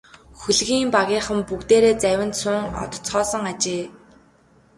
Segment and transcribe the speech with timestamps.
[0.41, 3.85] Хөлгийн багийнхан бүгдээрээ завинд суун одоцгоосон ажээ.